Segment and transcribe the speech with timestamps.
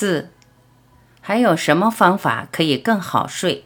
[0.00, 0.28] 四，
[1.20, 3.64] 还有什么方法可以更好睡？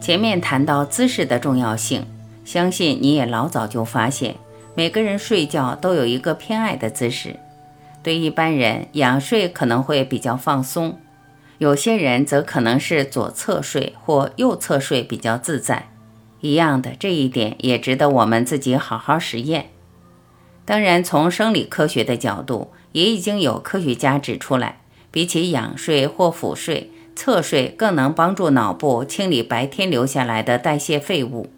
[0.00, 2.06] 前面谈到姿势的重要性，
[2.44, 4.36] 相信你也老早就发现，
[4.76, 7.34] 每个人睡觉都有一个偏爱的姿势。
[8.00, 10.92] 对一般人，仰睡可能会比较放松；
[11.58, 15.88] 有些人则可能是左侧睡或右侧睡比较自在。
[16.40, 19.70] 一样的，这一点也值得我们自己好好实验。
[20.64, 24.78] 当然，从生理科学的角度，也已经有科学家指出来，
[25.10, 31.50] 比起仰睡或俯睡，侧睡更能帮助脑部清理白天留下来的代谢废物。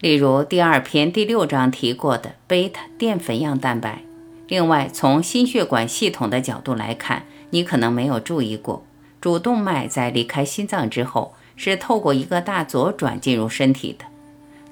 [0.00, 4.02] 例如第二篇第六章提过的贝塔淀粉样蛋白。
[4.48, 8.84] 另外，从心血管系统的角度来看，你可能没有注意过，
[9.20, 14.06] 主动脉在离开心脏之后，是透过一个大左转进入身体的。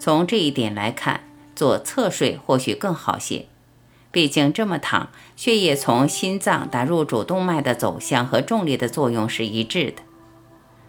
[0.00, 1.20] 从这一点来看，
[1.54, 3.46] 左侧睡或许更好些。
[4.10, 10.02] 毕竟这么躺，血液从心脏打入主动脉的走向和重力的作用是一致的。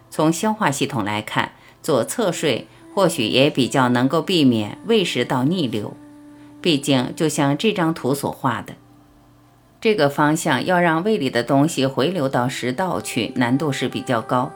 [0.08, 5.94] 从消化系统来看，左侧睡或许也比较能够避免胃食道逆流。
[6.62, 8.74] 毕竟，就像这张图所画的，
[9.80, 14.50] 这个方向要让胃里的东西回流到食道去，难度是比较高。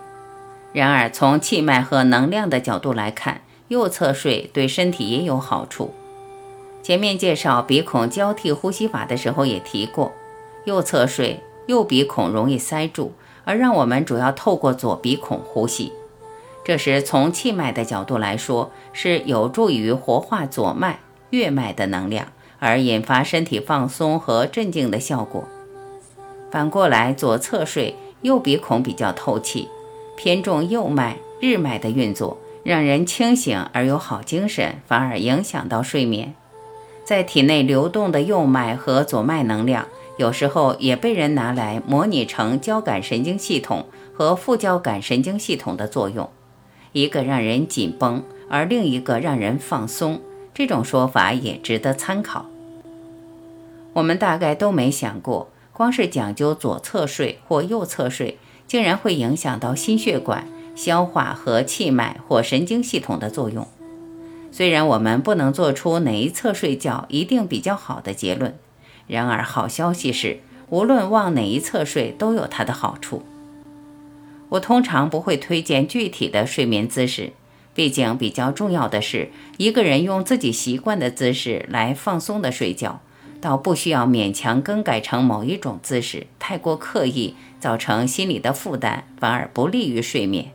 [0.72, 5.94] 然而，从气脉和能量的角度来看，右侧睡对身体也有好处。
[6.84, 10.12] 前面介绍鼻孔交替呼吸法的时候也提过，
[10.66, 13.12] 右侧睡右鼻孔容易塞住，
[13.46, 15.94] 而让我们主要透过左鼻孔呼吸。
[16.62, 20.98] 这时从气脉的角度来说，是有助于活化左脉。
[21.30, 25.48] 月脉的能量，而引发身体放松和镇静的效果。
[26.50, 29.70] 反过来，左侧睡，右鼻孔比较透气，
[30.18, 36.34] 偏重右脉、日脉的运作，让人清醒而有好精神，反而影响到睡眠。
[37.04, 46.30] 在体内流动的右脉和左脉能量，有时候也被人拿来模拟成交感神经系统和副交感神经系统的作用，
[46.92, 50.20] 一个让人紧绷，而另一个让人放松。
[50.54, 52.46] 这种说法也值得参考。
[53.92, 63.66] 我们大概都没想过，光是讲究左侧睡或右侧睡，竟然会影响到心血管、消化和气脉或神经系统的作用。
[64.56, 68.54] 虽然我们不能做出哪一侧睡觉一定比较好的结论，
[69.08, 70.38] 然而好消息是，
[70.70, 73.24] 无论往哪一侧睡都有它的好处。
[74.50, 77.32] 我通常不会推荐具体的睡眠姿势。
[77.74, 83.00] 毕竟，比较重要的是，一个人用自己习惯的姿势来放松的睡觉，
[83.40, 90.52] 倒不需要勉强更改成某一种姿势，太过刻意，造成心理的负担，反而不利于睡眠。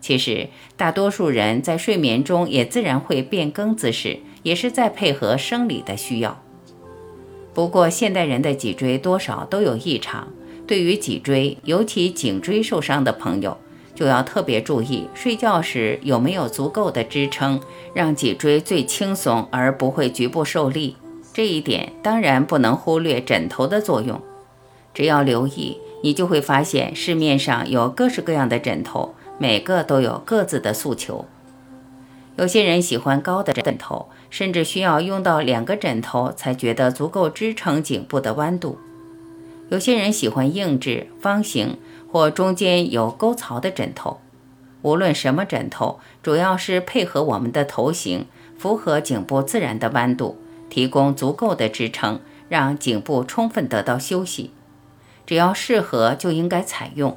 [0.00, 6.42] 其实，大多数人在睡眠中也自然会变更姿势，也是在配合生理的需要。
[7.52, 10.28] 不过，现代人的脊椎多少都有异常，
[10.66, 13.58] 对于脊椎，尤其颈椎受伤的朋友。
[13.92, 17.60] 就要特别注意睡觉时有没有足够的支撑，
[17.92, 20.96] 让脊椎最轻松而不会局部受力。
[21.34, 24.18] 这一点当然不能忽略枕头的作用。
[24.94, 31.24] 只要留意，你就会发现市面上有各式各样的枕头，每个都有各自的诉求。
[32.36, 38.78] 有些人喜欢高的枕头，甚至需要用到两个枕头才觉得足够支撑颈部的弯度。
[39.70, 41.78] 有些人喜欢硬质、方形。
[42.12, 44.18] 或中间有沟槽的枕头，
[44.82, 48.26] 无论什么枕头，主要是配合我们的头型，
[48.58, 50.36] 符合颈部自然的弯度，
[50.68, 52.18] 提供足够的支撑，
[52.48, 54.50] 让颈部充分得到休息。
[55.24, 57.16] 只要适合，就应该采用。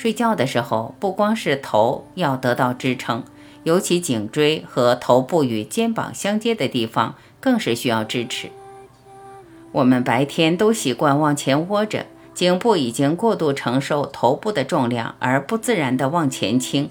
[0.00, 3.24] 睡觉的时候，不光是头要得到支撑，
[3.64, 8.50] 尤其颈椎和头部与肩膀相接的地方，更是需要支持。
[9.72, 12.06] 我们白天都习惯往前窝着。
[12.32, 16.88] 颈部已经过度承受头部的重量，而不自然地往前倾。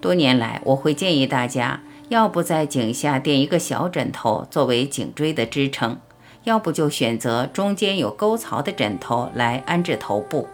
[0.00, 5.98] 多年来，我会建议大家，要不在颈下垫一个小枕头作为颈椎的支撑，
[6.44, 10.48] 要不就选择中间有沟槽的枕头来安置头部，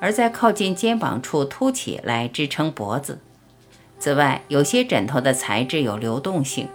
[0.00, 3.18] 而在靠近肩膀处凸起来支撑脖子。
[3.98, 6.68] 此外，有些枕头的材质有流动性，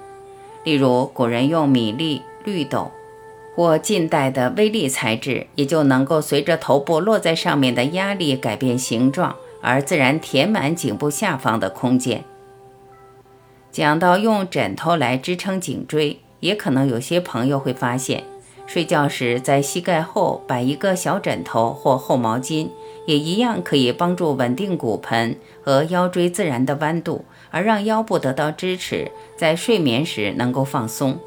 [0.64, 2.92] 例如古人用米粒、绿豆。
[3.54, 12.24] 或近代的微粒材质，也就能够随着头部落在上面的压力改变形状，而自然填满颈部下方的空间。
[13.70, 18.24] 讲到用枕头来支撑颈椎，也可能有些朋友会发现，
[18.66, 22.70] 睡觉时在膝盖后摆一个小枕头或厚毛巾，
[23.06, 31.20] 也一样可以帮助稳定骨盆和腰椎自然的弯度，而让腰部得到支持，在睡眠时能够放松。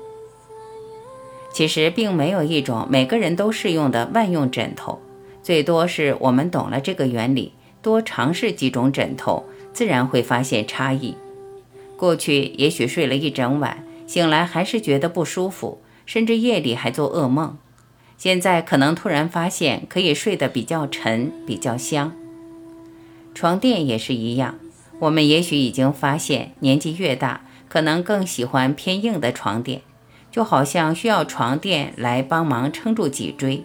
[1.52, 4.98] 其实并没有一种每个人都适用的万用枕头，
[5.42, 11.16] 最多是我们懂了这个原理，多尝试几种枕头，自然会发现差异。
[11.96, 17.56] 过去也许睡了一整晚，醒来还是觉得不舒服，甚至夜里还做噩梦。
[18.16, 22.12] 现在可能突然发现可以睡得比较沉，比较香。
[23.34, 24.54] 床垫也是一样，
[25.00, 29.82] 我们也许已经发现，年纪越大，可能更喜欢偏硬的床垫。
[30.30, 33.62] 就好像需要床垫来帮忙撑住脊椎，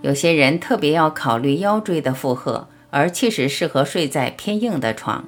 [0.00, 5.24] 有些人特别要考虑腰椎的负荷，而确实适合睡在偏硬的床。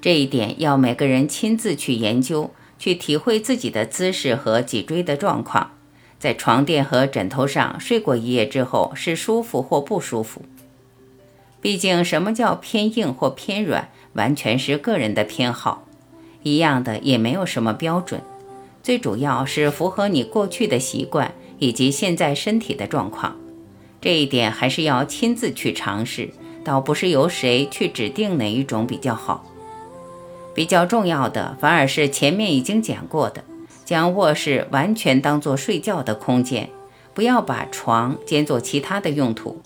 [0.00, 5.72] 这一点要每个人亲自去研究，去体会自己的姿势和脊椎的状况，
[6.22, 10.42] 在床垫和枕头上睡过一夜之后是舒服或不舒服。
[11.60, 15.82] 毕竟，什么叫偏硬或偏软，完全是个人的偏好，
[16.44, 18.20] 一样的也没有什么标准。
[18.84, 23.36] 最主要是符合你过去的习惯以及现在身体的状况，
[24.00, 26.30] 这一点还是要亲自去尝试，
[26.62, 29.44] 倒不是由谁去指定哪一种比较好。
[30.54, 33.42] 比较重要的反而是前面已经讲过的，
[33.84, 36.70] 将卧室完全当做睡觉的空间，
[37.14, 39.60] 不要把床兼做其他的用途。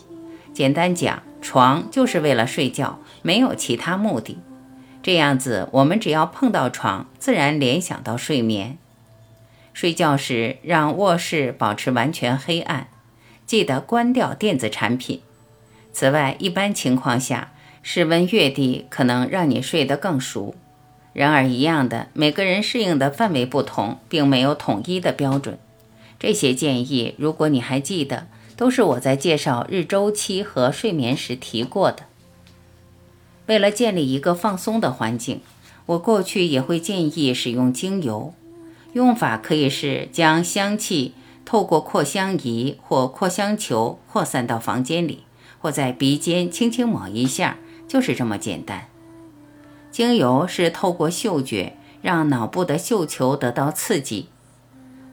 [0.53, 4.39] 简单讲，床就是为了睡觉，没有其他目的。
[5.03, 8.79] 这样子，我们只要碰到床，自然联想到睡眠。
[9.73, 12.89] 睡觉时让卧室保持完全黑暗，
[13.45, 15.21] 记得关掉电子产品。
[15.93, 17.53] 此外，一般情况下，
[17.83, 20.55] 室温越低，可能让你睡得更熟。
[21.17, 25.59] 然而，一样的，每个人适应的范围不同，并没有统一的标准。
[26.19, 32.03] 这些建议，如果你还记得，都是我在介绍日周期和睡眠时提过的。
[33.47, 35.41] 为了建立一个放松的环境，
[35.87, 38.35] 我过去也会建议使用精油。
[38.93, 41.15] 用法可以是将香气
[41.47, 45.21] 透过扩香仪或扩香球扩散到房间里，
[45.61, 47.57] 或在鼻尖轻轻抹一下，
[47.89, 48.89] 就是这么简单。
[49.97, 54.27] 精油是透过嗅觉让脑部的嗅球得到刺激。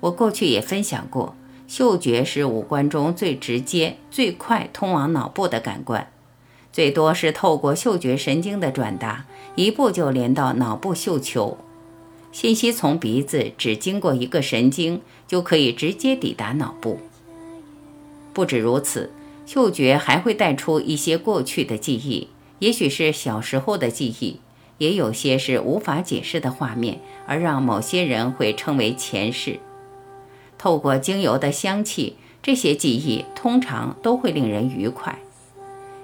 [0.01, 1.38] 我过去也分享过，
[1.69, 6.12] 嗅觉是五官中最直接、最快通往脑部的感官，
[6.74, 9.25] 最多是透过嗅觉神经的转达，
[9.56, 11.57] 一步就连到脑部嗅球。
[12.33, 17.00] 信息从鼻子只经过一个神经，就可以直接抵达脑部。
[18.33, 19.13] 不止如此，
[19.45, 22.27] 嗅觉还会带出一些过去的记忆，
[22.59, 24.41] 也许是小时候的记忆，
[24.83, 29.62] 也有些是无法解释的画面，而让某些人会称为前世。
[30.57, 35.18] 透过精油的香气，这些记忆通常都会令人愉快，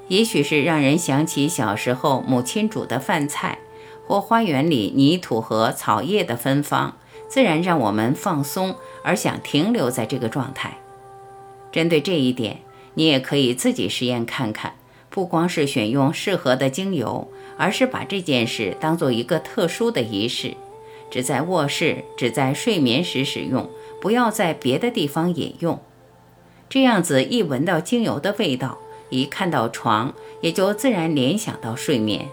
[0.08, 3.60] 也许是让人想起小时候母亲煮的饭菜。
[4.08, 6.98] 或花园里泥土和草叶的芬芳，
[7.28, 10.80] 自然让我们放松，而想停留在这个状态。
[11.72, 12.62] 针对这一点，
[12.96, 14.74] 你也可以自己实验看看。
[15.12, 17.28] 不光是选用适合的精油，
[17.60, 20.54] 而是把这件事当做一个特殊的仪式，
[21.12, 23.70] 只在卧室、只在睡眠时使用，
[24.00, 25.78] 不要在别的地方饮用。
[26.70, 28.78] 这样子，一闻到精油的味道，
[29.10, 32.30] 一看到床，也就自然联想到睡眠。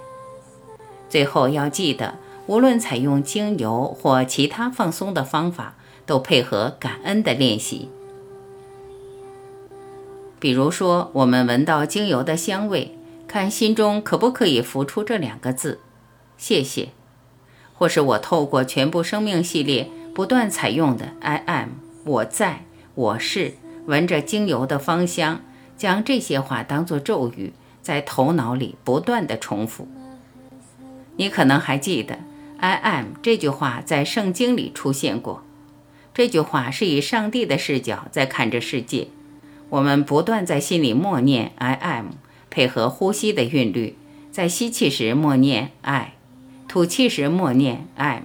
[1.09, 2.15] 最后要记得，
[2.47, 5.75] 无论采用精油或其他放松的方法，
[6.07, 7.89] 都配合感恩的练习。
[10.39, 12.96] 比如说，我们闻到精油的香味，
[13.29, 15.81] 看心中可不可以浮出这两个字
[16.39, 16.91] ：“谢谢。”
[17.75, 21.69] 或是我透过全部生命系列不断采用的 “I am”，
[22.05, 22.65] 我在，
[22.95, 23.55] 我是，
[23.85, 25.43] 闻着精油的芳香，
[25.77, 27.53] 将这些话当作咒语，
[27.83, 29.87] 在头脑里不断的重复。
[31.17, 32.19] 你可能还记得
[32.59, 35.43] “I am” 这句话在圣经里出现过。
[36.15, 39.09] 这句话是以上帝的视角在看着世界。
[39.69, 42.07] 我们不断在心里默念 “I am”，
[42.51, 43.97] 配合呼吸的韵律，
[44.31, 46.15] 在吸气时默念爱
[46.69, 48.23] 吐气时默念爱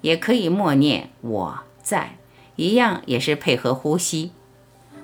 [0.00, 2.16] 也可以默念“我在”，
[2.56, 4.32] 一样也是配合呼吸。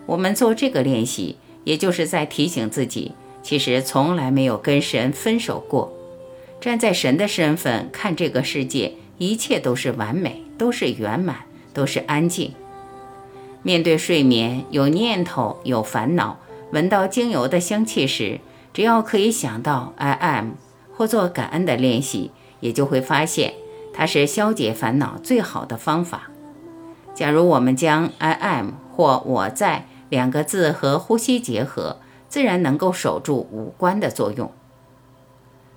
[0.07, 3.12] 我们做这个练习，也就是在提醒自己，
[3.43, 5.93] 其实从来没有跟神分手过。
[6.61, 12.53] 站在神的身份看这个世界，一切都是完美，都是圆满，都是安静。
[13.62, 16.39] 面对睡眠，有念头，有烦恼，
[16.73, 18.41] 闻到精油的香气时，
[18.73, 20.50] 只要可以想到 I am
[20.95, 23.55] 或做感恩的练习，也就会发现
[23.93, 26.31] 它是消解烦恼最好的方法。
[27.15, 31.99] 假如我们将 I am 或我在两个字和呼吸结合，
[32.29, 34.53] 自然能够守住五官的作用。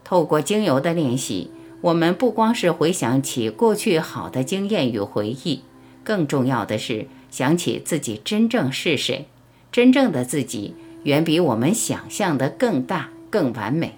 [0.03, 1.49] 透过精油的练习，
[1.81, 5.63] 我们不光是回想起过去好的经验与回忆，
[6.03, 9.27] 更重要的是想起自己真正是谁，
[9.71, 13.97] 真正的自己远比我们想象的更大、更完美，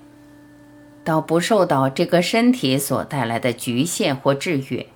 [1.04, 4.88] 到不受到这个身体所带来的局限或制约。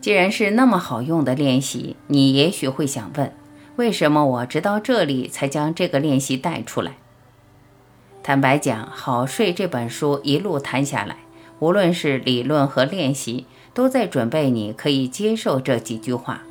[0.00, 3.32] 既然是那么好用的练习，你也许会想问：
[3.76, 6.92] 为什么我直到这里才将这个练习带出来？
[8.22, 11.16] 坦白讲，《好睡》这本书一路谈下来，
[11.58, 16.42] 无论是理论和练习，都在准备你可以接受这几句话。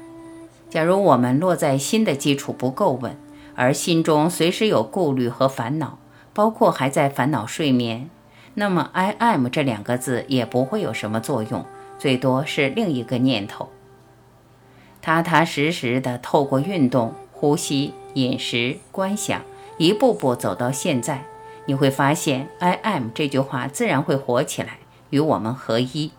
[0.70, 3.18] 假如我们落在心的基础不够稳，
[3.60, 6.00] 而心中随时有顾虑和烦恼，
[6.34, 8.10] 包括还在烦恼睡眠，
[8.54, 11.66] 那么 “I am” 这两个字也不会有什么作用，
[11.98, 13.68] 最多是另一个念头。
[15.02, 19.42] 踏踏实实的透过运动、呼吸、饮食、观想，
[19.78, 21.26] 一步步走到现在，
[21.66, 24.78] 你会发现 “I am” 这句话自然会活起来，
[25.10, 26.12] 与我们合一。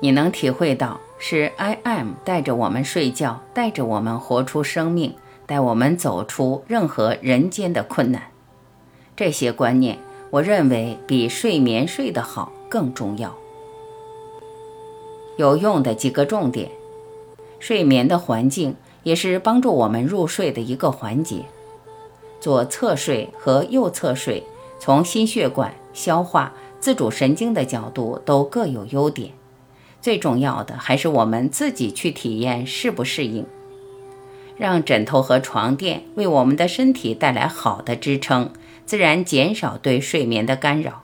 [0.00, 0.98] 你能体会到。
[1.16, 5.14] 是 I am 带着我们睡觉，带着我们活出生命，
[5.46, 8.22] 带我们走出任何人间的困难。
[9.16, 9.98] 这些观念，
[10.30, 13.34] 我认为比睡眠睡得好更重要。
[15.36, 16.70] 有用的几个重点：
[17.58, 21.44] 睡眠的环境也是帮助我们入睡的一个环节。
[22.40, 24.42] 左侧睡和右侧睡，
[24.78, 29.32] 从心血管、消化、自主神经的角度都各有优点。
[30.00, 33.46] 最重要的还是我们自己去体验适不适应，
[34.56, 38.50] 让枕头和床垫为我们的身体带来好的支撑，
[38.86, 41.02] 自然减少对睡眠的干扰。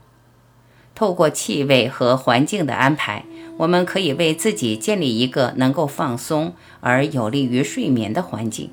[0.95, 3.25] 透过气味和环境的安排，
[3.59, 8.71] 我们可以为自己建立一个能够放松而有利于睡眠的环境。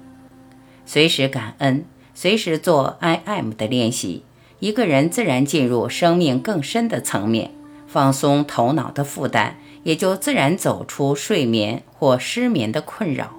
[0.86, 4.24] 随时感恩，随时做 I M 的练习，
[4.60, 7.52] 一个人自然进入生命更深的层面，
[7.88, 9.58] 放松头脑的负担。
[9.84, 13.37] 也就自然走出睡眠或失眠的困扰。